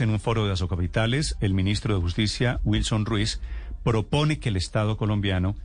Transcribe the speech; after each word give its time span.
En 0.00 0.10
un 0.10 0.20
foro 0.20 0.46
de 0.46 0.52
Azocapitales, 0.52 1.36
el 1.40 1.52
ministro 1.52 1.94
de 1.94 2.00
Justicia, 2.00 2.60
Wilson 2.64 3.04
Ruiz, 3.04 3.40
propone 3.84 4.38
que 4.38 4.48
el 4.48 4.56
Estado 4.56 4.96
colombiano 4.96 5.56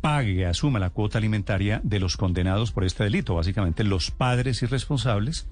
pague, 0.00 0.44
asuma 0.44 0.80
la 0.80 0.90
cuota 0.90 1.18
alimentaria 1.18 1.80
de 1.84 2.00
los 2.00 2.16
condenados 2.16 2.72
por 2.72 2.84
este 2.84 3.04
delito, 3.04 3.36
básicamente 3.36 3.84
los 3.84 4.10
padres 4.10 4.62
irresponsables. 4.62 5.48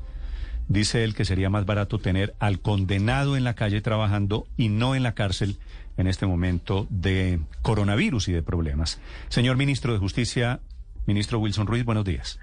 Dice 0.67 1.05
él 1.05 1.15
que 1.15 1.25
sería 1.25 1.49
más 1.49 1.65
barato 1.65 1.99
tener 1.99 2.35
al 2.41 2.59
condenado 2.59 3.37
en 3.37 3.45
la 3.45 3.55
calle 3.55 3.81
trabajando 3.81 4.47
y 4.57 4.69
no 4.69 4.97
en 4.97 5.05
la 5.05 5.15
cárcel 5.15 5.57
en 5.97 6.09
este 6.09 6.27
momento 6.27 6.89
de 6.91 7.39
coronavirus 7.63 8.29
y 8.29 8.33
de 8.33 8.43
problemas. 8.43 9.01
Señor 9.29 9.57
ministro 9.57 9.93
de 9.93 10.01
Justicia, 10.01 10.59
ministro 11.07 11.39
Wilson 11.39 11.69
Ruiz, 11.69 11.85
buenos 11.85 12.05
días. 12.05 12.41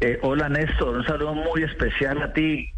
Eh, 0.00 0.18
hola 0.22 0.48
Néstor, 0.48 0.96
un 0.96 1.04
saludo 1.04 1.34
muy 1.34 1.62
especial 1.62 2.22
a 2.22 2.32
ti 2.32 2.72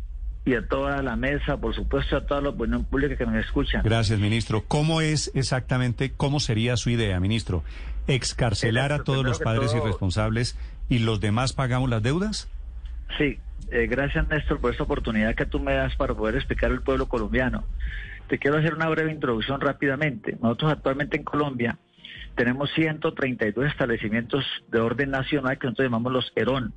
y 0.44 0.54
a 0.54 0.66
toda 0.66 1.02
la 1.02 1.16
mesa, 1.16 1.56
por 1.56 1.74
supuesto 1.74 2.16
a 2.16 2.26
toda 2.26 2.40
la 2.40 2.48
opinión 2.50 2.84
pública 2.84 3.16
que 3.16 3.26
nos 3.26 3.36
escuchan. 3.44 3.82
Gracias, 3.84 4.18
ministro. 4.18 4.64
¿Cómo 4.66 5.00
es 5.00 5.30
exactamente, 5.34 6.12
cómo 6.16 6.40
sería 6.40 6.76
su 6.76 6.90
idea, 6.90 7.20
ministro? 7.20 7.62
¿Excarcelar 8.08 8.92
a 8.92 9.04
todos 9.04 9.24
los 9.24 9.38
padres 9.38 9.74
irresponsables 9.74 10.58
y 10.88 10.98
los 10.98 11.20
demás 11.20 11.52
pagamos 11.52 11.88
las 11.88 12.02
deudas? 12.02 12.48
Sí, 13.18 13.38
eh, 13.70 13.86
gracias 13.86 14.28
Néstor 14.28 14.60
por 14.60 14.72
esta 14.72 14.82
oportunidad 14.82 15.34
que 15.34 15.46
tú 15.46 15.60
me 15.60 15.74
das 15.74 15.94
para 15.96 16.14
poder 16.14 16.34
explicar 16.34 16.70
al 16.70 16.82
pueblo 16.82 17.06
colombiano. 17.06 17.64
Te 18.28 18.38
quiero 18.38 18.58
hacer 18.58 18.74
una 18.74 18.88
breve 18.88 19.12
introducción 19.12 19.60
rápidamente. 19.60 20.36
Nosotros 20.42 20.72
actualmente 20.72 21.16
en 21.16 21.24
Colombia 21.24 21.78
tenemos 22.34 22.70
132 22.74 23.66
establecimientos 23.66 24.44
de 24.70 24.80
orden 24.80 25.10
nacional 25.10 25.58
que 25.58 25.66
nosotros 25.66 25.86
llamamos 25.86 26.12
los 26.12 26.32
ERON, 26.34 26.72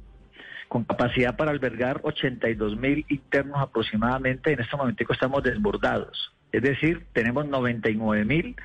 con 0.67 0.83
capacidad 0.83 1.35
para 1.35 1.52
albergar 1.52 2.02
82 2.03 2.77
mil 2.77 3.05
internos 3.09 3.61
aproximadamente. 3.61 4.52
En 4.52 4.59
este 4.59 4.75
momento 4.75 5.05
estamos 5.09 5.44
desbordados. 5.44 6.33
Es 6.52 6.61
decir, 6.61 7.05
tenemos 7.13 7.45
99 7.47 8.25
mil 8.25 8.55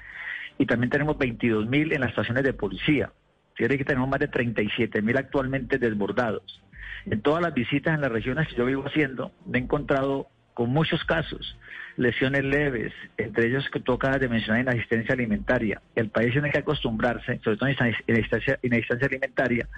y 0.59 0.67
también 0.67 0.91
tenemos 0.91 1.19
22 1.19 1.67
mil 1.67 1.93
en 1.93 2.01
las 2.01 2.11
estaciones 2.11 2.45
de 2.45 2.53
policía. 2.53 3.13
Quiere 3.55 3.79
que 3.79 3.85
tenemos 3.85 4.09
más 4.09 4.21
de 4.21 4.29
37 4.29 5.03
mil 5.03 5.17
actualmente 5.17 5.79
desbordados. 5.79 6.63
En 7.07 7.21
todas 7.23 7.43
las 7.43 7.55
visitas 7.55 7.95
en 7.95 8.01
las 8.01 8.13
regiones 8.13 8.49
que 8.49 8.57
yo 8.57 8.67
vivo 8.67 8.85
haciendo, 8.87 9.33
me 9.47 9.59
he 9.59 9.63
encontrado 9.63 10.29
con 10.55 10.71
muchos 10.71 11.03
casos, 11.05 11.57
lesiones 11.97 12.45
leves, 12.45 12.93
entre 13.17 13.47
ellos 13.47 13.69
que 13.71 13.81
tú 13.81 13.95
acabas 13.95 14.21
de 14.21 14.29
mencionar 14.29 14.61
en 14.61 14.69
asistencia 14.69 15.15
alimentaria. 15.15 15.81
El 15.95 16.11
país 16.11 16.33
tiene 16.33 16.51
que 16.51 16.59
acostumbrarse, 16.59 17.41
sobre 17.43 17.57
todo 17.57 17.69
en 17.69 17.77
la 18.07 18.19
instancia, 18.19 18.59
en 18.63 18.71
la 18.71 18.79
instancia 18.79 19.09
alimentaria, 19.09 19.69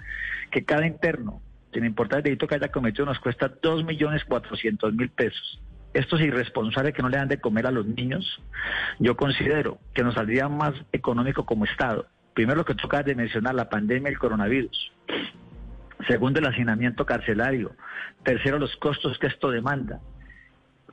que 0.51 0.65
cada 0.65 0.85
interno, 0.85 1.41
sin 1.73 1.85
importar 1.85 2.19
el 2.19 2.23
delito 2.23 2.47
que 2.47 2.55
haya 2.55 2.71
cometido, 2.71 3.05
nos 3.05 3.19
cuesta 3.19 3.49
2.400.000 3.49 5.09
pesos. 5.11 5.61
Estos 5.93 6.21
irresponsables 6.21 6.93
que 6.93 7.01
no 7.01 7.09
le 7.09 7.17
dan 7.17 7.27
de 7.27 7.39
comer 7.39 7.67
a 7.67 7.71
los 7.71 7.85
niños, 7.85 8.41
yo 8.99 9.15
considero 9.15 9.79
que 9.93 10.03
nos 10.03 10.15
saldría 10.15 10.49
más 10.49 10.73
económico 10.91 11.45
como 11.45 11.65
Estado. 11.65 12.07
Primero 12.33 12.57
lo 12.57 12.65
que 12.65 12.73
acabas 12.73 13.05
de 13.05 13.15
mencionar, 13.15 13.53
la 13.53 13.69
pandemia 13.69 14.09
y 14.09 14.13
el 14.13 14.19
coronavirus. 14.19 14.91
Segundo, 16.07 16.39
el 16.39 16.47
hacinamiento 16.47 17.05
carcelario. 17.05 17.75
Tercero, 18.23 18.57
los 18.57 18.75
costos 18.77 19.17
que 19.19 19.27
esto 19.27 19.51
demanda. 19.51 19.99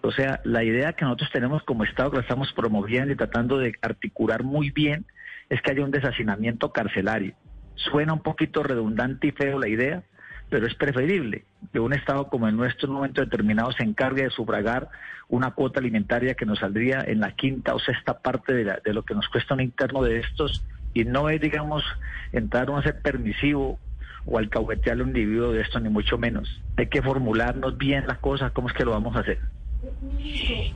O 0.03 0.13
sea, 0.13 0.41
la 0.45 0.65
idea 0.65 0.93
que 0.93 1.05
nosotros 1.05 1.31
tenemos 1.33 1.63
como 1.65 1.85
Estado, 1.85 2.11
que 2.11 2.17
la 2.19 2.23
estamos 2.23 2.53
promoviendo 2.53 3.13
y 3.13 3.17
tratando 3.17 3.59
de 3.59 3.75
articular 3.83 4.43
muy 4.43 4.71
bien, 4.71 5.07
es 5.49 5.61
que 5.63 5.73
haya 5.73 5.85
un 5.85 5.91
deshacinamiento 5.91 6.73
carcelario. 6.73 7.35
Suena 7.75 8.13
un 8.13 8.23
poquito 8.23 8.63
redundante 8.63 9.29
y 9.29 9.33
feo 9.33 9.59
la 9.59 9.69
idea, 9.69 10.03
pero 10.51 10.67
es 10.67 10.75
preferible 10.75 11.45
que 11.73 11.81
un 11.81 11.95
Estado 11.95 12.29
como 12.29 12.49
el 12.49 12.57
nuestro 12.57 12.87
en 12.87 12.91
un 12.91 12.97
momento 12.97 13.23
determinado 13.23 13.73
se 13.73 13.85
encargue 13.85 14.25
de 14.25 14.31
sufragar 14.31 14.89
una 15.29 15.53
cuota 15.53 15.81
alimentaria 15.81 16.35
que 16.35 16.45
nos 16.45 16.59
saldría 16.59 17.05
en 17.07 17.21
la 17.21 17.33
quinta 17.37 17.75
o 17.75 17.79
sexta 17.79 18.19
parte 18.19 18.53
de, 18.53 18.79
de 18.85 18.93
lo 18.93 19.05
que 19.05 19.15
nos 19.15 19.29
cuesta 19.29 19.55
un 19.55 19.61
interno 19.61 20.03
de 20.03 20.19
estos 20.19 20.65
y 20.93 21.05
no 21.05 21.29
es, 21.31 21.41
digamos, 21.41 21.85
entrar 22.33 22.71
a 22.71 22.83
ser 22.83 23.01
permisivo 23.01 23.79
o 24.27 24.39
alcahuetear 24.39 24.99
a 24.99 25.03
un 25.03 25.09
individuo 25.09 25.53
de 25.53 25.63
esto, 25.63 25.81
ni 25.81 25.89
mucho 25.89 26.19
menos. 26.19 26.61
Hay 26.77 26.89
que 26.89 27.01
formularnos 27.01 27.79
bien 27.79 28.07
las 28.07 28.19
cosas, 28.19 28.53
cómo 28.53 28.69
es 28.69 28.75
que 28.75 28.85
lo 28.85 28.91
vamos 28.91 29.17
a 29.17 29.21
hacer. 29.21 29.39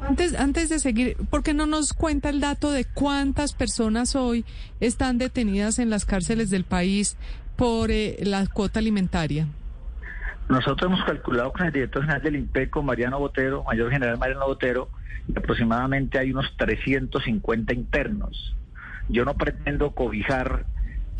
Antes, 0.00 0.34
antes 0.34 0.70
de 0.70 0.78
seguir, 0.78 1.16
¿por 1.28 1.42
qué 1.42 1.52
no 1.52 1.66
nos 1.66 1.92
cuenta 1.92 2.30
el 2.30 2.40
dato 2.40 2.70
de 2.70 2.86
cuántas 2.86 3.52
personas 3.52 4.16
hoy 4.16 4.46
están 4.80 5.18
detenidas 5.18 5.78
en 5.78 5.90
las 5.90 6.06
cárceles 6.06 6.48
del 6.48 6.64
país 6.64 7.18
por 7.56 7.90
eh, 7.90 8.16
la 8.22 8.46
cuota 8.46 8.78
alimentaria? 8.78 9.46
Nosotros 10.48 10.90
hemos 10.90 11.04
calculado 11.04 11.52
con 11.52 11.66
el 11.66 11.72
director 11.72 12.02
general 12.02 12.22
del 12.22 12.36
INPECO, 12.36 12.82
Mariano 12.82 13.18
Botero, 13.18 13.64
mayor 13.64 13.90
general 13.90 14.18
Mariano 14.18 14.46
Botero, 14.46 14.90
y 15.26 15.38
aproximadamente 15.38 16.18
hay 16.18 16.32
unos 16.32 16.54
350 16.56 17.72
internos. 17.72 18.54
Yo 19.08 19.24
no 19.24 19.34
pretendo 19.34 19.92
cobijar 19.92 20.66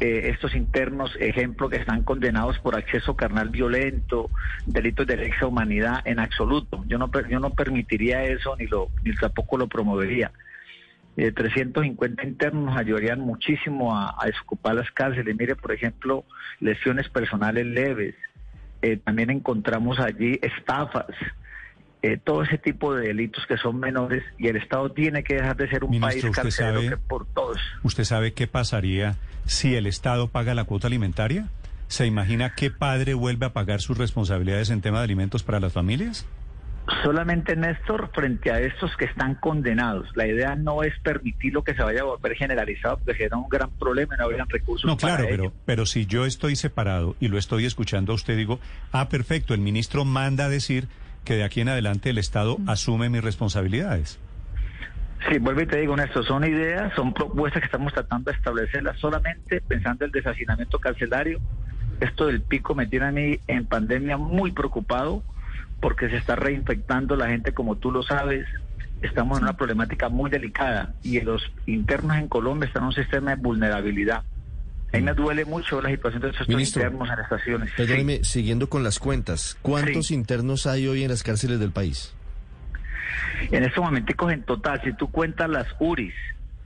eh, 0.01 0.31
estos 0.31 0.55
internos, 0.55 1.17
ejemplo, 1.21 1.69
que 1.69 1.77
están 1.77 2.03
condenados 2.03 2.59
por 2.59 2.77
acceso 2.77 3.17
carnal 3.17 3.49
violento, 3.49 4.29
delitos 4.67 5.07
de 5.07 5.17
lesa 5.17 5.47
humanidad, 5.47 6.03
en 6.05 6.19
absoluto. 6.19 6.85
Yo 6.87 6.99
no, 6.99 7.11
yo 7.29 7.41
no 7.41 7.51
permitiría 7.51 8.25
eso 8.25 8.57
ni, 8.57 8.67
lo, 8.67 8.91
ni 9.05 9.15
tampoco 9.15 9.57
lo 9.57 9.69
promovería. 9.69 10.33
Eh, 11.17 11.31
350 11.31 12.27
internos 12.27 12.65
nos 12.65 12.77
ayudarían 12.77 13.21
muchísimo 13.21 13.97
a, 13.97 14.17
a, 14.19 14.27
desocupar 14.27 14.75
las 14.75 14.91
cárceles. 14.91 15.37
Mire, 15.37 15.55
por 15.55 15.73
ejemplo, 15.73 16.25
lesiones 16.59 17.09
personales 17.09 17.65
leves. 17.65 18.17
Eh, 18.85 18.99
también 19.03 19.31
encontramos 19.31 19.99
allí 19.99 20.39
estafas. 20.43 21.07
Eh, 22.03 22.19
todo 22.23 22.43
ese 22.43 22.59
tipo 22.59 22.95
de 22.95 23.07
delitos 23.09 23.47
que 23.47 23.57
son 23.57 23.81
menores 23.81 24.23
y 24.37 24.49
el 24.49 24.57
Estado 24.57 24.93
tiene 24.93 25.25
que 25.25 25.37
dejar 25.37 25.57
de 25.57 25.71
ser 25.71 25.85
un 25.85 25.91
Ministro, 25.91 26.31
país 26.31 26.37
carcelero 26.37 26.83
sabe, 26.83 26.91
que 26.91 26.97
por 26.99 27.25
todos. 27.29 27.59
¿Usted 27.83 28.05
sabe 28.05 28.35
qué 28.35 28.47
pasaría 28.47 29.17
si 29.47 29.75
el 29.75 29.87
Estado 29.87 30.29
paga 30.29 30.53
la 30.53 30.65
cuota 30.65 30.89
alimentaria? 30.89 31.49
¿Se 31.89 32.05
imagina 32.05 32.55
qué 32.55 32.71
padre 32.71 33.15
vuelve 33.15 33.47
a 33.47 33.55
pagar 33.55 33.81
sus 33.81 33.97
responsabilidades 33.97 34.69
en 34.69 34.83
tema 34.83 34.99
de 34.99 35.05
alimentos 35.05 35.43
para 35.43 35.61
las 35.61 35.73
familias? 35.73 36.27
Solamente, 37.03 37.57
Néstor, 37.57 38.11
frente 38.13 38.51
a 38.51 38.61
estos 38.61 38.95
que 38.97 39.07
están 39.07 39.37
condenados, 39.37 40.11
la 40.17 40.27
idea 40.27 40.55
no 40.55 40.83
es 40.83 40.93
permitir 41.01 41.55
lo 41.55 41.65
que 41.65 41.75
se 41.75 41.83
vaya 41.83 42.03
a 42.03 42.05
volver 42.05 42.35
generalizado, 42.37 42.99
porque 42.99 43.15
será 43.15 43.39
un 43.39 43.49
gran 43.49 43.71
problema 43.71 44.15
y 44.15 44.19
no 44.19 44.25
habrían 44.25 44.49
recursos. 44.49 44.87
No, 44.87 44.99
claro, 44.99 45.25
para 45.25 45.29
pero, 45.29 45.45
ello. 45.45 45.53
pero 45.65 45.87
si 45.87 46.05
yo 46.05 46.27
estoy 46.27 46.57
separado 46.57 47.17
y 47.21 47.29
lo 47.29 47.39
estoy 47.39 47.65
escuchando 47.65 48.13
a 48.13 48.17
usted, 48.17 48.37
digo, 48.37 48.61
ah, 48.93 49.09
perfecto, 49.09 49.55
el 49.55 49.61
ministro 49.61 50.05
manda 50.05 50.45
a 50.45 50.49
decir 50.51 50.89
que 51.25 51.37
de 51.37 51.45
aquí 51.45 51.63
en 51.63 51.71
adelante 51.71 52.11
el 52.11 52.19
Estado 52.19 52.59
asume 52.67 53.09
mis 53.09 53.25
responsabilidades. 53.25 54.21
Sí, 55.31 55.39
vuelvo 55.39 55.63
y 55.63 55.67
te 55.67 55.79
digo, 55.79 55.97
Néstor, 55.97 56.27
son 56.27 56.45
ideas, 56.45 56.93
son 56.95 57.15
propuestas 57.15 57.63
que 57.63 57.67
estamos 57.67 57.95
tratando 57.95 58.31
de 58.31 58.37
establecerlas 58.37 58.99
solamente 58.99 59.63
pensando 59.63 60.05
en 60.05 60.11
el 60.11 60.13
deshacinamiento 60.13 60.79
carcelario. 60.79 61.41
Esto 62.01 62.27
del 62.27 62.43
pico 62.43 62.75
me 62.75 62.87
tiene 62.87 63.07
a 63.07 63.13
mí 63.13 63.39
en 63.47 63.65
pandemia 63.65 64.19
muy 64.19 64.53
preocupado 64.53 65.23
porque 65.81 66.09
se 66.09 66.17
está 66.17 66.37
reinfectando 66.37 67.17
la 67.17 67.29
gente, 67.29 67.53
como 67.53 67.77
tú 67.77 67.91
lo 67.91 68.03
sabes. 68.03 68.47
Estamos 69.03 69.39
en 69.39 69.45
una 69.45 69.57
problemática 69.57 70.09
muy 70.09 70.31
delicada 70.31 70.95
y 71.03 71.21
los 71.21 71.43
internos 71.67 72.17
en 72.17 72.29
Colombia 72.29 72.67
están 72.67 72.85
en 72.85 72.87
un 72.89 72.95
sistema 72.95 73.35
de 73.35 73.43
vulnerabilidad. 73.43 74.25
A 74.93 74.97
mí 74.97 75.03
me 75.03 75.13
duele 75.13 75.45
mucho 75.45 75.83
la 75.83 75.91
situación 75.91 76.23
de 76.23 76.29
estos 76.31 76.49
Ministro, 76.49 76.83
internos 76.83 77.11
en 77.11 77.19
estaciones. 77.19 77.73
Perdóneme, 77.77 78.19
Sí. 78.19 78.25
siguiendo 78.25 78.69
con 78.69 78.83
las 78.83 78.99
cuentas, 78.99 79.59
¿cuántos 79.61 80.07
Sí. 80.07 80.15
internos 80.15 80.67
hay 80.67 80.87
hoy 80.87 81.03
en 81.03 81.11
las 81.11 81.23
cárceles 81.23 81.59
del 81.59 81.73
país? 81.73 82.15
En 83.51 83.65
estos 83.65 83.83
momentos 83.85 84.17
en 84.33 84.43
total, 84.45 84.81
si 84.85 84.93
tú 84.95 85.11
cuentas 85.11 85.51
las 85.51 85.67
URIs, 85.81 86.15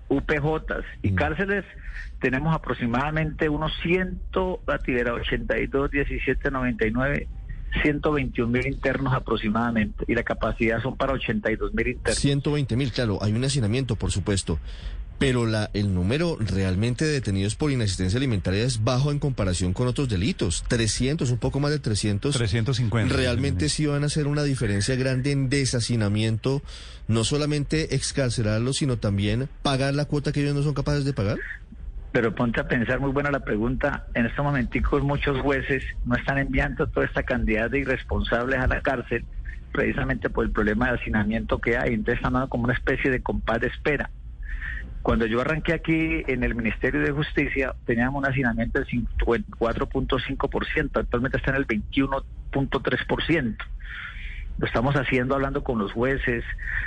UPJs 0.08 0.84
y 1.02 1.10
Mm. 1.12 1.14
cárceles, 1.16 1.64
tenemos 2.20 2.54
aproximadamente 2.54 3.48
unos 3.48 3.72
100, 3.82 4.20
la 4.66 4.78
tibera, 4.78 5.14
82, 5.14 5.90
17, 5.90 6.50
99, 6.50 7.28
121 7.82 8.50
mil 8.50 8.66
internos 8.66 9.12
aproximadamente. 9.14 10.04
Y 10.08 10.14
la 10.14 10.22
capacidad 10.22 10.82
son 10.82 10.96
para 10.96 11.12
82 11.12 11.74
mil 11.74 11.88
internos. 11.88 12.18
120 12.18 12.76
mil, 12.76 12.92
claro, 12.92 13.18
hay 13.22 13.32
un 13.32 13.44
hacinamiento, 13.44 13.96
por 13.96 14.10
supuesto. 14.12 14.58
pero 15.18 15.46
la, 15.46 15.68
el 15.74 15.92
número 15.94 16.36
realmente 16.38 17.04
de 17.04 17.10
detenidos 17.10 17.56
por 17.56 17.72
inasistencia 17.72 18.18
alimentaria 18.18 18.62
es 18.62 18.84
bajo 18.84 19.10
en 19.10 19.18
comparación 19.18 19.72
con 19.72 19.88
otros 19.88 20.08
delitos. 20.08 20.64
300, 20.68 21.30
un 21.30 21.38
poco 21.38 21.58
más 21.58 21.72
de 21.72 21.80
300. 21.80 22.36
350. 22.36 23.14
Realmente 23.16 23.68
sí 23.68 23.86
van 23.86 24.04
a 24.04 24.06
hacer 24.06 24.28
una 24.28 24.44
diferencia 24.44 24.94
grande 24.94 25.32
en 25.32 25.48
deshacinamiento, 25.48 26.62
no 27.08 27.24
solamente 27.24 27.96
excarcelarlos, 27.96 28.76
sino 28.76 28.98
también 28.98 29.48
pagar 29.62 29.94
la 29.94 30.04
cuota 30.04 30.30
que 30.30 30.40
ellos 30.42 30.54
no 30.54 30.62
son 30.62 30.74
capaces 30.74 31.04
de 31.04 31.12
pagar. 31.12 31.38
Pero 32.12 32.34
ponte 32.34 32.60
a 32.60 32.68
pensar, 32.68 33.00
muy 33.00 33.12
buena 33.12 33.30
la 33.30 33.40
pregunta. 33.40 34.06
En 34.14 34.26
estos 34.26 34.44
momenticos 34.44 35.02
muchos 35.02 35.40
jueces 35.40 35.82
no 36.04 36.16
están 36.16 36.38
enviando 36.38 36.86
toda 36.86 37.06
esta 37.06 37.22
cantidad 37.22 37.70
de 37.70 37.80
irresponsables 37.80 38.58
a 38.58 38.66
la 38.66 38.80
cárcel 38.80 39.24
precisamente 39.72 40.30
por 40.30 40.44
el 40.44 40.50
problema 40.50 40.88
de 40.88 40.98
hacinamiento 40.98 41.58
que 41.58 41.76
hay. 41.76 41.94
Entonces 41.94 42.16
están 42.16 42.32
dando 42.32 42.48
como 42.48 42.64
una 42.64 42.72
especie 42.72 43.10
de 43.10 43.22
compás 43.22 43.60
de 43.60 43.68
espera. 43.68 44.10
Cuando 45.02 45.26
yo 45.26 45.40
arranqué 45.40 45.74
aquí 45.74 46.24
en 46.26 46.42
el 46.42 46.54
Ministerio 46.54 47.00
de 47.00 47.12
Justicia, 47.12 47.74
teníamos 47.86 48.22
un 48.22 48.28
hacinamiento 48.28 48.80
del 48.80 48.88
54.5%, 48.88 51.00
actualmente 51.00 51.38
está 51.38 51.52
en 51.52 51.56
el 51.56 51.66
21.3%. 51.66 53.56
Lo 54.58 54.66
estamos 54.66 54.94
haciendo 54.96 55.34
hablando 55.34 55.62
con 55.62 55.78
los 55.78 55.92
jueces, 55.92 56.44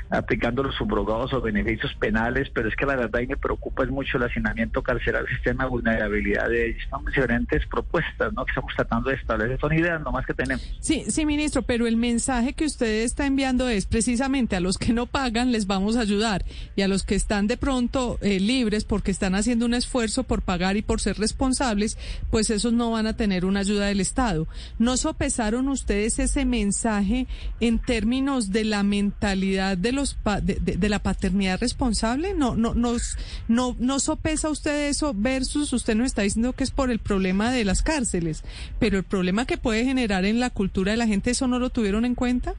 aplicando 0.09 0.62
los 0.62 0.75
subrogados 0.75 1.33
o 1.33 1.41
beneficios 1.41 1.94
penales, 1.95 2.50
pero 2.53 2.68
es 2.68 2.75
que 2.75 2.85
la 2.85 2.97
verdad 2.97 3.21
y 3.21 3.27
me 3.27 3.38
preocupa 3.38 3.83
es 3.83 3.89
mucho 3.89 4.18
el 4.18 4.23
hacinamiento 4.23 4.83
carcelario, 4.83 5.27
el 5.27 5.33
sistema 5.33 5.63
de 5.63 5.69
vulnerabilidad 5.69 6.50
de 6.50 6.71
Estamos 6.71 7.06
diferentes 7.07 7.65
propuestas 7.68 8.33
¿no? 8.33 8.44
que 8.45 8.51
estamos 8.51 8.73
tratando 8.75 9.09
de 9.09 9.15
establecer. 9.15 9.59
Son 9.59 9.73
ideas 9.73 10.01
nomás 10.01 10.25
que 10.25 10.33
tenemos. 10.33 10.62
Sí, 10.79 11.06
sí, 11.07 11.25
ministro, 11.25 11.62
pero 11.62 11.88
el 11.88 11.95
mensaje 11.95 12.53
que 12.53 12.65
usted 12.65 13.03
está 13.03 13.25
enviando 13.25 13.69
es 13.69 13.85
precisamente 13.85 14.56
a 14.56 14.59
los 14.59 14.77
que 14.77 14.94
no 14.94 15.06
pagan 15.06 15.51
les 15.51 15.68
vamos 15.68 15.95
a 15.95 16.01
ayudar 16.01 16.44
y 16.75 16.81
a 16.81 16.88
los 16.88 17.03
que 17.03 17.15
están 17.15 17.47
de 17.47 17.57
pronto 17.57 18.18
eh, 18.21 18.39
libres 18.39 18.83
porque 18.83 19.12
están 19.12 19.35
haciendo 19.35 19.65
un 19.65 19.73
esfuerzo 19.73 20.23
por 20.23 20.41
pagar 20.41 20.75
y 20.75 20.81
por 20.81 21.00
ser 21.00 21.18
responsables, 21.18 21.97
pues 22.29 22.50
esos 22.50 22.73
no 22.73 22.91
van 22.91 23.07
a 23.07 23.15
tener 23.15 23.45
una 23.45 23.62
ayuda 23.62 23.88
del 23.88 24.01
Estado. 24.01 24.47
¿No 24.77 24.97
sopesaron 24.97 25.69
ustedes 25.69 26.19
ese 26.19 26.45
mensaje 26.45 27.27
en 27.62 27.78
términos 27.78 28.52
de 28.52 28.66
la 28.66 28.84
mentalidad 28.84 29.78
de 29.78 29.92
los 29.92 30.18
de, 30.42 30.56
de, 30.56 30.90
la 30.90 31.00
paternidad 31.00 31.62
responsable? 31.62 32.34
No, 32.34 32.56
no, 32.56 32.74
nos, 32.74 33.18
no, 33.48 33.75
no 33.80 34.00
sopesa 34.00 34.50
usted 34.50 34.90
eso 34.90 35.13
versus 35.16 35.72
usted 35.72 35.96
nos 35.96 36.08
está 36.08 36.24
diciendo 36.24 36.54
que 36.54 36.63
es 36.63 36.72
por 36.72 36.90
el 36.90 37.00
problema 37.00 37.52
de 37.52 37.63
las 37.63 37.84
cárceles, 37.84 38.44
pero 38.80 38.98
el 38.98 39.04
problema 39.04 39.46
que 39.46 39.58
puede 39.58 39.86
generar 39.86 40.25
en 40.25 40.40
la 40.40 40.50
cultura 40.50 40.92
de 40.92 40.98
la 40.98 41.08
gente, 41.08 41.30
¿eso 41.30 41.48
no 41.48 41.60
lo 41.60 41.69
tuvieron 41.69 42.04
en 42.04 42.16
cuenta? 42.16 42.56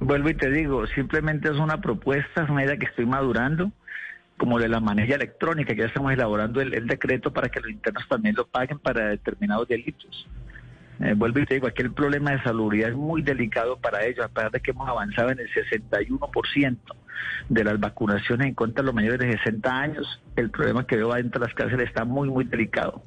Vuelvo 0.00 0.28
y 0.28 0.34
te 0.34 0.50
digo, 0.50 0.86
simplemente 0.88 1.48
es 1.48 1.56
una 1.56 1.80
propuesta, 1.80 2.44
es 2.44 2.50
una 2.50 2.64
idea 2.64 2.76
que 2.76 2.84
estoy 2.84 3.06
madurando, 3.06 3.72
como 4.36 4.58
de 4.58 4.68
la 4.68 4.80
manilla 4.80 5.14
electrónica, 5.14 5.74
ya 5.74 5.86
estamos 5.86 6.12
elaborando 6.12 6.60
el, 6.60 6.74
el 6.74 6.86
decreto 6.86 7.32
para 7.32 7.48
que 7.48 7.60
los 7.60 7.70
internos 7.70 8.06
también 8.06 8.34
lo 8.34 8.46
paguen 8.46 8.78
para 8.78 9.08
determinados 9.08 9.66
delitos. 9.66 10.28
Eh, 11.00 11.14
vuelvo 11.14 11.40
y 11.40 11.46
te 11.46 11.54
digo, 11.54 11.66
aquí 11.66 11.82
el 11.82 11.92
problema 11.92 12.30
de 12.32 12.42
salubridad 12.42 12.90
es 12.90 12.96
muy 12.96 13.22
delicado 13.22 13.76
para 13.78 14.04
ellos, 14.04 14.24
a 14.24 14.28
pesar 14.28 14.50
de 14.50 14.60
que 14.60 14.70
hemos 14.70 14.88
avanzado 14.88 15.30
en 15.30 15.40
el 15.40 15.48
61% 15.50 16.78
de 17.48 17.64
las 17.64 17.78
vacunaciones 17.78 18.48
en 18.48 18.54
contra 18.54 18.82
de 18.82 18.86
los 18.86 18.94
mayores 18.94 19.18
de 19.18 19.36
60 19.38 19.70
años, 19.70 20.22
el 20.36 20.50
problema 20.50 20.86
que 20.86 20.96
veo 20.96 21.12
adentro 21.12 21.40
de 21.40 21.46
las 21.46 21.54
cárceles 21.54 21.88
está 21.88 22.04
muy, 22.04 22.28
muy 22.28 22.44
delicado. 22.44 23.02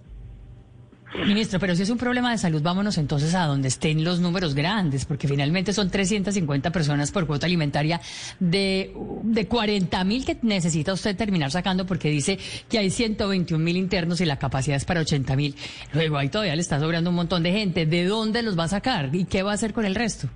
Ministro, 1.18 1.60
pero 1.60 1.76
si 1.76 1.82
es 1.82 1.90
un 1.90 1.98
problema 1.98 2.32
de 2.32 2.38
salud, 2.38 2.62
vámonos 2.62 2.98
entonces 3.00 3.34
a 3.34 3.46
donde 3.46 3.68
estén 3.68 4.04
los 4.04 4.20
números 4.20 4.54
grandes, 4.54 5.06
porque 5.06 5.28
finalmente 5.28 5.74
son 5.74 5.90
350 5.90 6.72
personas 6.72 7.12
por 7.12 7.26
cuota 7.26 7.48
alimentaria 7.48 8.00
de, 8.40 8.94
de 9.24 9.48
40 9.48 10.04
mil 10.04 10.24
que 10.24 10.38
necesita 10.44 10.94
usted 10.94 11.18
terminar 11.18 11.50
sacando, 11.50 11.86
porque 11.88 12.10
dice 12.10 12.38
que 12.70 12.78
hay 12.78 12.92
121 12.92 13.64
mil 13.64 13.76
internos 13.76 14.22
y 14.22 14.26
la 14.26 14.38
capacidad 14.38 14.78
es 14.78 14.86
para 14.86 15.02
80 15.02 15.36
mil. 15.36 15.56
Luego 15.94 16.18
ahí 16.18 16.30
todavía 16.30 16.56
le 16.56 16.62
está 16.62 16.80
sobrando 16.80 17.10
un 17.10 17.16
montón 17.16 17.42
de 17.42 17.52
gente. 17.52 17.88
¿De 17.88 18.06
dónde 18.06 18.44
los 18.44 18.58
va 18.58 18.66
a 18.66 18.70
sacar 18.70 19.10
y 19.14 19.26
qué 19.26 19.42
va 19.42 19.52
a 19.52 19.56
hacer 19.56 19.74
con 19.74 19.86
el 19.86 19.96
resto? 19.96 20.30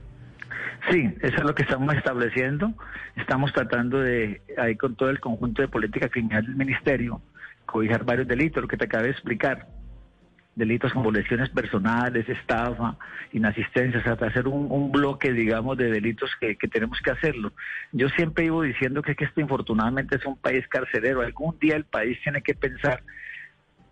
Sí, 0.89 1.07
eso 1.21 1.37
es 1.37 1.43
lo 1.43 1.53
que 1.53 1.63
estamos 1.63 1.93
estableciendo. 1.95 2.73
Estamos 3.15 3.53
tratando 3.53 3.99
de, 3.99 4.41
ahí 4.57 4.75
con 4.75 4.95
todo 4.95 5.09
el 5.09 5.19
conjunto 5.19 5.61
de 5.61 5.67
política 5.67 6.09
criminal 6.09 6.45
del 6.45 6.55
Ministerio, 6.55 7.21
cobijar 7.65 8.03
varios 8.03 8.27
delitos, 8.27 8.63
lo 8.63 8.67
que 8.67 8.75
te 8.77 8.85
acabé 8.85 9.05
de 9.05 9.11
explicar 9.11 9.67
delitos 10.55 10.93
como 10.93 11.11
lesiones 11.11 11.49
personales, 11.49 12.27
estafa, 12.29 12.95
inasistencia, 13.31 13.99
o 13.99 14.03
sea, 14.03 14.27
hacer 14.27 14.47
un, 14.47 14.91
bloque, 14.91 15.33
digamos, 15.33 15.77
de 15.77 15.89
delitos 15.89 16.29
que, 16.39 16.55
tenemos 16.67 16.99
que 17.01 17.11
hacerlo. 17.11 17.51
Yo 17.91 18.09
siempre 18.09 18.45
iba 18.45 18.63
diciendo 18.63 19.01
que, 19.01 19.15
que 19.15 19.25
esto 19.25 19.41
infortunadamente 19.41 20.15
es 20.17 20.25
un 20.25 20.37
país 20.37 20.67
carcelero. 20.67 21.21
Algún 21.21 21.57
día 21.59 21.75
el 21.75 21.85
país 21.85 22.19
tiene 22.23 22.41
que 22.41 22.53
pensar 22.53 23.03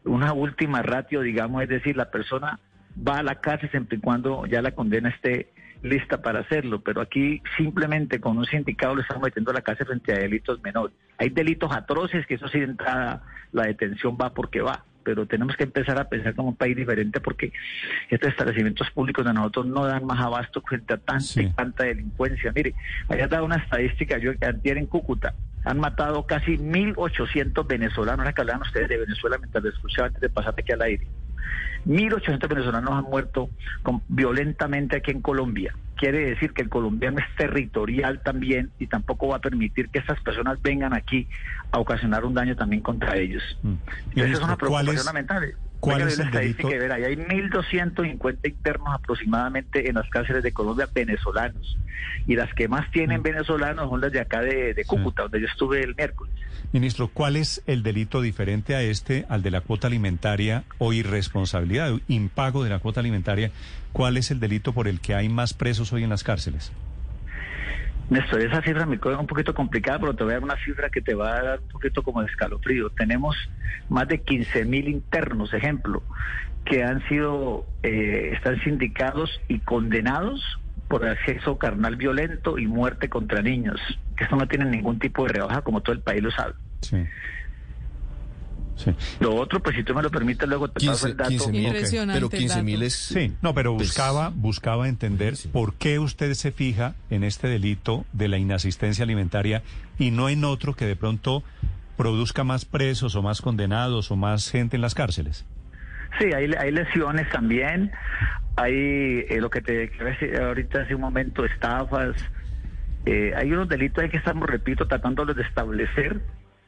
una 0.03 0.33
última 0.33 0.81
ratio, 0.81 1.21
digamos, 1.21 1.63
es 1.63 1.69
decir, 1.69 1.97
la 1.97 2.11
persona 2.11 2.59
va 3.07 3.19
a 3.19 3.23
la 3.23 3.35
cárcel 3.35 3.69
siempre 3.71 3.97
y 3.97 4.01
cuando 4.01 4.45
ya 4.45 4.61
la 4.61 4.71
condena 4.71 5.09
esté 5.09 5.51
lista 5.83 6.21
para 6.21 6.41
hacerlo, 6.41 6.81
pero 6.81 7.01
aquí 7.01 7.41
simplemente 7.57 8.19
con 8.19 8.37
un 8.37 8.45
sindicado 8.45 8.95
le 8.95 9.01
estamos 9.01 9.23
metiendo 9.23 9.49
a 9.49 9.55
la 9.55 9.61
cárcel 9.61 9.87
frente 9.87 10.13
a 10.13 10.19
delitos 10.19 10.61
menores. 10.61 10.95
Hay 11.17 11.29
delitos 11.29 11.71
atroces 11.71 12.27
que 12.27 12.35
eso 12.35 12.47
sí 12.49 12.59
de 12.59 12.65
entrada 12.65 13.23
la 13.51 13.63
detención 13.63 14.15
va 14.19 14.31
porque 14.33 14.61
va 14.61 14.85
pero 15.03 15.25
tenemos 15.25 15.55
que 15.55 15.63
empezar 15.63 15.99
a 15.99 16.09
pensar 16.09 16.35
como 16.35 16.49
un 16.49 16.55
país 16.55 16.75
diferente 16.75 17.19
porque 17.19 17.51
estos 18.09 18.29
establecimientos 18.29 18.89
públicos 18.91 19.25
de 19.25 19.33
nosotros 19.33 19.65
no 19.67 19.85
dan 19.85 20.05
más 20.05 20.19
abasto 20.19 20.61
frente 20.61 20.93
a 20.93 20.97
tanta 20.97 21.41
y 21.41 21.49
tanta 21.49 21.83
delincuencia. 21.83 22.51
Mire, 22.55 22.73
haya 23.09 23.27
dado 23.27 23.45
una 23.45 23.57
estadística, 23.57 24.17
yo 24.17 24.31
ayer 24.41 24.77
en 24.77 24.85
Cúcuta, 24.85 25.33
han 25.63 25.79
matado 25.79 26.25
casi 26.25 26.57
1.800 26.57 27.67
venezolanos, 27.67 28.19
ahora 28.19 28.33
que 28.33 28.41
hablaban 28.41 28.61
ustedes 28.63 28.89
de 28.89 28.97
Venezuela 28.97 29.37
mientras 29.37 29.63
escuchaban 29.65 30.09
antes 30.09 30.21
de 30.21 30.29
pasar 30.29 30.55
aquí 30.57 30.71
al 30.71 30.81
aire. 30.81 31.07
1.800 31.85 32.47
venezolanos 32.47 32.91
han 32.91 33.09
muerto 33.09 33.49
violentamente 34.07 34.97
aquí 34.97 35.11
en 35.11 35.21
Colombia. 35.21 35.75
Quiere 36.01 36.31
decir 36.31 36.51
que 36.53 36.63
el 36.63 36.69
colombiano 36.69 37.19
es 37.19 37.35
territorial 37.37 38.23
también 38.23 38.71
y 38.79 38.87
tampoco 38.87 39.27
va 39.27 39.35
a 39.35 39.39
permitir 39.39 39.89
que 39.91 39.99
estas 39.99 40.19
personas 40.21 40.59
vengan 40.59 40.95
aquí 40.95 41.27
a 41.69 41.77
ocasionar 41.77 42.25
un 42.25 42.33
daño 42.33 42.55
también 42.55 42.81
contra 42.81 43.15
ellos. 43.17 43.43
Mm. 43.61 43.73
Entonces 44.07 44.39
es 44.39 44.43
una 44.43 44.57
preocupación 44.57 45.05
lamentable. 45.05 45.53
¿Cuál 45.81 46.07
es 46.07 46.19
el 46.19 46.29
delito? 46.29 46.69
Que 46.69 46.77
ver, 46.77 46.91
hay 46.91 47.15
1.250 47.15 48.47
internos 48.47 48.87
aproximadamente 48.93 49.89
en 49.89 49.95
las 49.95 50.07
cárceles 50.09 50.43
de 50.43 50.53
Colombia 50.53 50.87
venezolanos. 50.93 51.77
Y 52.27 52.35
las 52.35 52.53
que 52.53 52.67
más 52.67 52.89
tienen 52.91 53.21
mm. 53.21 53.23
venezolanos 53.23 53.89
son 53.89 53.99
las 53.99 54.11
de 54.11 54.19
acá 54.19 54.41
de, 54.41 54.83
Cúcuta, 54.85 55.23
donde 55.23 55.41
yo 55.41 55.47
estuve 55.47 55.83
el 55.83 55.95
miércoles. 55.95 56.33
Ministro, 56.71 57.09
¿cuál 57.09 57.35
es 57.35 57.63
el 57.65 57.81
delito 57.81 58.21
diferente 58.21 58.75
a 58.75 58.81
este, 58.83 59.25
al 59.27 59.41
de 59.41 59.51
la 59.51 59.61
cuota 59.61 59.87
alimentaria 59.87 60.63
o 60.77 60.93
irresponsabilidad, 60.93 61.91
impago 62.07 62.63
de 62.63 62.69
la 62.69 62.79
cuota 62.79 62.99
alimentaria? 62.99 63.51
¿Cuál 63.91 64.17
es 64.17 64.29
el 64.29 64.39
delito 64.39 64.73
por 64.73 64.87
el 64.87 65.01
que 65.01 65.15
hay 65.15 65.29
más 65.29 65.53
presos 65.53 65.91
hoy 65.93 66.03
en 66.03 66.11
las 66.11 66.23
cárceles? 66.23 66.71
Néstor, 68.11 68.41
esa 68.41 68.61
cifra 68.61 68.85
me 68.85 68.99
queda 68.99 69.17
un 69.17 69.25
poquito 69.25 69.53
complicada, 69.53 69.97
pero 69.99 70.13
te 70.13 70.25
voy 70.25 70.33
a 70.33 70.35
dar 70.35 70.43
una 70.43 70.57
cifra 70.65 70.89
que 70.89 71.01
te 71.01 71.15
va 71.15 71.37
a 71.37 71.43
dar 71.43 71.59
un 71.61 71.69
poquito 71.69 72.03
como 72.03 72.19
de 72.21 72.27
escalofrío. 72.27 72.89
Tenemos 72.89 73.37
más 73.87 74.05
de 74.09 74.21
15 74.21 74.65
mil 74.65 74.89
internos, 74.89 75.53
ejemplo, 75.53 76.03
que 76.65 76.83
han 76.83 77.07
sido, 77.07 77.65
eh, 77.83 78.31
están 78.33 78.61
sindicados 78.63 79.39
y 79.47 79.59
condenados 79.59 80.43
por 80.89 81.07
acceso 81.07 81.57
carnal 81.57 81.95
violento 81.95 82.59
y 82.59 82.67
muerte 82.67 83.07
contra 83.07 83.41
niños, 83.41 83.79
esto 84.21 84.35
no 84.35 84.47
tiene 84.47 84.65
ningún 84.65 84.99
tipo 84.99 85.25
de 85.25 85.33
rebaja, 85.33 85.61
como 85.61 85.81
todo 85.81 85.95
el 85.95 86.01
país 86.01 86.21
lo 86.21 86.31
sabe. 86.31 86.53
Sí. 86.81 87.05
Lo 89.19 89.35
otro, 89.35 89.61
pues 89.61 89.75
si 89.75 89.83
tú 89.83 89.93
me 89.93 90.01
lo 90.01 90.09
permites, 90.09 90.47
luego 90.47 90.69
te 90.69 90.85
paso 90.85 91.07
el 91.07 91.17
dato. 91.17 91.29
15 91.29 92.07
pero 92.13 92.29
15 92.29 92.63
mil 92.63 92.83
es... 92.83 92.93
Sí, 92.93 93.33
no, 93.41 93.53
pero 93.53 93.75
pues, 93.75 93.89
buscaba, 93.89 94.31
buscaba 94.33 94.87
entender 94.87 95.35
por 95.51 95.73
qué 95.75 95.99
usted 95.99 96.33
se 96.33 96.51
fija 96.51 96.95
en 97.09 97.23
este 97.23 97.47
delito 97.47 98.05
de 98.13 98.27
la 98.27 98.37
inasistencia 98.37 99.03
alimentaria 99.03 99.63
y 99.97 100.11
no 100.11 100.29
en 100.29 100.43
otro 100.43 100.75
que 100.75 100.85
de 100.85 100.95
pronto 100.95 101.43
produzca 101.97 102.43
más 102.43 102.65
presos 102.65 103.15
o 103.15 103.21
más 103.21 103.41
condenados 103.41 104.11
o 104.11 104.15
más 104.15 104.49
gente 104.49 104.75
en 104.75 104.81
las 104.81 104.95
cárceles. 104.95 105.45
Sí, 106.19 106.25
hay, 106.33 106.51
hay 106.57 106.71
lesiones 106.71 107.29
también, 107.29 107.91
hay 108.55 108.73
eh, 109.29 109.37
lo 109.39 109.49
que 109.49 109.61
te 109.61 109.91
ahorita 110.41 110.81
hace 110.81 110.95
un 110.95 111.01
momento, 111.01 111.45
estafas, 111.45 112.15
eh, 113.05 113.33
hay 113.35 113.51
unos 113.51 113.67
delitos 113.67 114.03
que 114.09 114.17
estamos, 114.17 114.47
repito, 114.47 114.87
tratándolos 114.87 115.35
de 115.35 115.43
establecer 115.43 116.21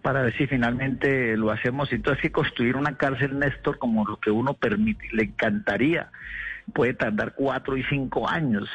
para 0.04 0.22
ver 0.22 0.38
si 0.38 0.46
finalmente 0.46 1.36
lo 1.38 1.50
hacemos. 1.50 1.92
Entonces, 1.92 2.22
que 2.22 2.32
construir 2.32 2.76
una 2.76 2.98
cárcel, 2.98 3.40
Néstor, 3.40 3.80
como 3.80 4.06
lo 4.06 4.20
que 4.20 4.30
uno 4.30 4.54
permite, 4.54 5.08
le 5.14 5.24
encantaría, 5.24 6.12
puede 6.74 6.94
tardar 6.94 7.34
cuatro 7.36 7.76
y 7.78 7.84
cinco 7.86 8.30
años. 8.30 8.70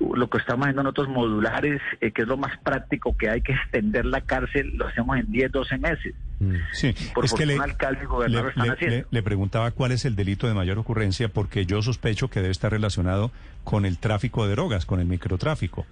Lo 0.00 0.28
que 0.28 0.38
estamos 0.38 0.64
haciendo 0.64 0.82
nosotros 0.82 1.08
modulares, 1.08 1.80
eh, 2.00 2.10
que 2.10 2.22
es 2.22 2.28
lo 2.28 2.38
más 2.38 2.56
práctico, 2.58 3.16
que 3.16 3.28
hay 3.28 3.42
que 3.42 3.52
extender 3.52 4.06
la 4.06 4.22
cárcel, 4.22 4.72
lo 4.74 4.88
hacemos 4.88 5.18
en 5.18 5.30
10, 5.30 5.52
12 5.52 5.78
meses. 5.78 6.14
Mm. 6.40 6.54
Sí, 6.72 6.94
Por 7.14 7.26
es 7.26 7.34
que 7.34 7.46
le, 7.46 7.56
alcalde 7.56 8.00
y 8.02 8.06
gobernador 8.06 8.46
le, 8.46 8.50
están 8.50 8.70
haciendo. 8.70 9.08
le, 9.08 9.22
preguntaba 9.22 9.70
cuál 9.70 9.92
es 9.92 10.06
el 10.06 10.16
delito 10.16 10.48
de 10.48 10.54
mayor 10.54 10.78
ocurrencia, 10.78 11.28
porque 11.28 11.66
yo 11.66 11.82
sospecho 11.82 12.28
que 12.28 12.40
debe 12.40 12.50
estar 12.50 12.72
relacionado 12.72 13.30
con 13.62 13.84
el 13.84 13.98
tráfico 13.98 14.46
de 14.46 14.52
drogas, 14.52 14.86
con 14.86 14.98
el 14.98 15.06
microtráfico. 15.06 15.86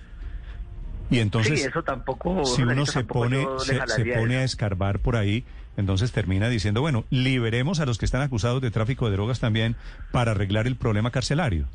Y 1.11 1.19
entonces, 1.19 1.67
eso 1.67 1.83
tampoco, 1.83 2.45
si 2.45 2.63
uno 2.63 2.87
se 2.87 3.05
pone, 3.05 3.45
se, 3.59 4.05
pone 4.15 4.37
a 4.37 4.45
escarbar 4.45 5.01
por 5.01 5.17
ahí, 5.17 5.45
entonces 5.77 6.13
termina 6.13 6.49
diciendo, 6.49 6.81
bueno, 6.81 7.05
liberemos 7.11 7.81
a 7.81 7.87
los 7.87 7.99
que 7.99 8.05
están 8.05 8.23
acusados 8.23 8.63
de 8.63 8.71
tráfico 8.71 9.07
de 9.07 9.13
drogas 9.17 9.41
también 9.41 9.75
para 10.13 10.31
arreglar 10.31 10.67
el 10.69 10.77
problema 10.77 11.11
carcelario. 11.11 11.67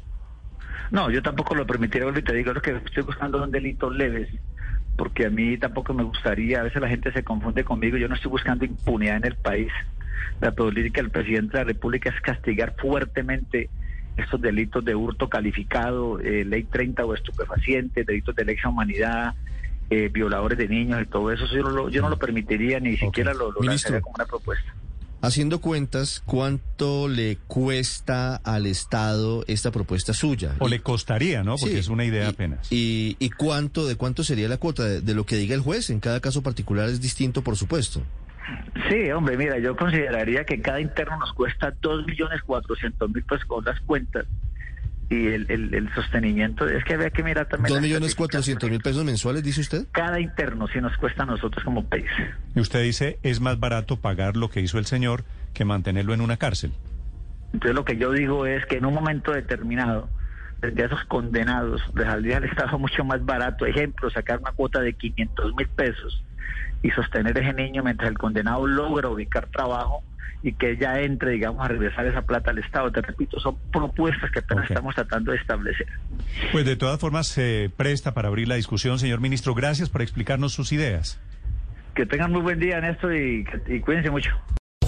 No, 0.91 1.09
yo 1.09 1.21
tampoco 1.21 1.55
lo 1.55 1.65
permitiría, 1.65 2.07
y 2.15 2.21
te 2.21 2.33
digo, 2.33 2.53
lo 2.53 2.61
que 2.61 2.77
estoy 2.77 3.03
buscando 3.03 3.39
son 3.39 3.51
delitos 3.51 3.93
leves, 3.93 4.29
porque 4.95 5.25
a 5.25 5.29
mí 5.29 5.57
tampoco 5.57 5.93
me 5.93 6.03
gustaría, 6.03 6.61
a 6.61 6.63
veces 6.63 6.81
la 6.81 6.87
gente 6.87 7.11
se 7.11 7.23
confunde 7.23 7.65
conmigo, 7.65 7.97
yo 7.97 8.07
no 8.07 8.15
estoy 8.15 8.31
buscando 8.31 8.63
impunidad 8.63 9.17
en 9.17 9.25
el 9.25 9.35
país. 9.35 9.71
La 10.39 10.51
política 10.51 11.01
del 11.01 11.11
presidente 11.11 11.57
de 11.57 11.63
la 11.63 11.67
República 11.73 12.09
es 12.09 12.21
castigar 12.21 12.75
fuertemente 12.77 13.69
estos 14.17 14.39
delitos 14.41 14.83
de 14.85 14.95
hurto 14.95 15.27
calificado, 15.29 16.19
eh, 16.19 16.45
ley 16.45 16.63
30 16.63 17.05
o 17.05 17.13
estupefacientes, 17.13 18.05
delitos 18.05 18.35
de 18.35 18.45
lesa 18.45 18.69
humanidad, 18.69 19.33
eh, 19.89 20.09
violadores 20.11 20.57
de 20.57 20.67
niños 20.67 21.01
y 21.03 21.05
todo 21.05 21.31
eso, 21.31 21.45
yo 21.53 21.61
no 21.63 21.69
lo, 21.69 21.89
yo 21.89 22.01
no 22.01 22.09
lo 22.09 22.17
permitiría, 22.17 22.79
ni 22.79 22.97
siquiera 22.97 23.33
lo, 23.33 23.51
lo 23.51 23.61
lanzaría 23.61 24.01
como 24.01 24.15
una 24.15 24.25
propuesta. 24.25 24.73
Haciendo 25.21 25.59
cuentas, 25.59 26.21
¿cuánto 26.25 27.07
le 27.07 27.37
cuesta 27.47 28.35
al 28.35 28.67
Estado 28.67 29.43
esta 29.47 29.71
propuesta 29.71 30.13
suya? 30.13 30.55
O 30.59 30.67
le 30.67 30.81
costaría, 30.81 31.43
¿no? 31.43 31.55
Porque 31.55 31.73
Sí, 31.75 31.79
es 31.79 31.87
una 31.87 32.05
idea 32.05 32.25
y- 32.25 32.29
apenas. 32.29 32.71
Y, 32.71 33.15
y 33.19 33.29
cuánto, 33.31 33.87
de 33.87 33.95
cuánto 33.95 34.23
sería 34.23 34.47
la 34.47 34.57
cuota? 34.57 34.83
De, 34.83 35.01
de 35.01 35.15
lo 35.15 35.25
que 35.25 35.35
diga 35.37 35.55
el 35.55 35.61
juez. 35.61 35.89
En 35.89 35.99
cada 35.99 36.19
caso 36.19 36.43
particular 36.43 36.89
es 36.89 37.01
distinto, 37.01 37.41
por 37.43 37.55
supuesto. 37.55 38.03
Sí, 38.89 39.11
hombre, 39.11 39.37
mira, 39.37 39.57
yo 39.59 39.75
consideraría 39.75 40.43
que 40.45 40.61
cada 40.61 40.79
interno 40.79 41.17
nos 41.17 41.33
cuesta 41.33 41.73
dos 41.81 42.05
millones 42.05 42.41
cuatrocientos 42.43 43.09
mil 43.09 43.23
pesos 43.23 43.45
con 43.45 43.65
las 43.65 43.79
cuentas 43.81 44.25
y 45.09 45.27
el, 45.27 45.45
el, 45.49 45.73
el 45.73 45.93
sostenimiento, 45.93 46.67
es 46.67 46.83
que 46.83 46.95
había 46.95 47.11
que 47.11 47.21
mirar 47.23 47.47
también... 47.47 47.73
Dos 47.73 47.81
millones 47.81 48.15
cuatrocientos 48.15 48.69
mil 48.69 48.81
pesos 48.81 49.05
mensuales, 49.05 49.43
dice 49.43 49.61
usted. 49.61 49.85
Cada 49.91 50.19
interno 50.19 50.67
sí 50.67 50.81
nos 50.81 50.97
cuesta 50.97 51.23
a 51.23 51.25
nosotros 51.27 51.63
como 51.63 51.85
país. 51.85 52.09
Y 52.55 52.59
usted 52.59 52.81
dice, 52.81 53.19
es 53.21 53.39
más 53.39 53.59
barato 53.59 53.97
pagar 53.97 54.35
lo 54.35 54.49
que 54.49 54.61
hizo 54.61 54.79
el 54.79 54.85
señor 54.85 55.23
que 55.53 55.63
mantenerlo 55.63 56.13
en 56.13 56.21
una 56.21 56.37
cárcel. 56.37 56.71
Entonces 57.53 57.75
lo 57.75 57.85
que 57.85 57.97
yo 57.97 58.11
digo 58.11 58.45
es 58.45 58.65
que 58.65 58.77
en 58.77 58.85
un 58.85 58.93
momento 58.93 59.31
determinado, 59.31 60.09
desde 60.61 60.85
esos 60.85 61.03
condenados, 61.05 61.81
les 61.95 62.05
saldría 62.05 62.37
al 62.37 62.45
Estado 62.45 62.79
mucho 62.79 63.03
más 63.03 63.23
barato, 63.25 63.65
ejemplo, 63.65 64.09
sacar 64.09 64.39
una 64.39 64.51
cuota 64.51 64.81
de 64.81 64.93
500 64.93 65.55
mil 65.55 65.67
pesos 65.67 66.23
y 66.81 66.91
sostener 66.91 67.37
a 67.37 67.41
ese 67.41 67.53
niño 67.53 67.83
mientras 67.83 68.09
el 68.09 68.17
condenado 68.17 68.67
logra 68.67 69.09
ubicar 69.09 69.47
trabajo 69.47 70.03
y 70.43 70.53
que 70.53 70.71
ella 70.71 71.01
entre, 71.01 71.31
digamos, 71.31 71.65
a 71.65 71.67
regresar 71.67 72.05
esa 72.05 72.21
plata 72.21 72.51
al 72.51 72.59
Estado. 72.59 72.91
Te 72.91 73.01
repito, 73.01 73.39
son 73.39 73.57
propuestas 73.71 74.29
que 74.29 74.39
apenas 74.39 74.69
estamos 74.69 74.93
tratando 74.93 75.31
de 75.31 75.39
establecer. 75.39 75.87
Pues 76.51 76.65
de 76.65 76.75
todas 76.75 76.99
formas 76.99 77.27
se 77.27 77.71
presta 77.75 78.13
para 78.13 78.27
abrir 78.27 78.47
la 78.47 78.55
discusión, 78.55 78.99
señor 78.99 79.21
ministro. 79.21 79.55
Gracias 79.55 79.89
por 79.89 80.03
explicarnos 80.03 80.53
sus 80.53 80.71
ideas. 80.71 81.19
Que 81.95 82.05
tengan 82.05 82.31
muy 82.31 82.41
buen 82.41 82.59
día, 82.59 82.79
Néstor, 82.79 83.15
y, 83.15 83.43
y 83.67 83.79
cuídense 83.79 84.11
mucho. 84.11 84.29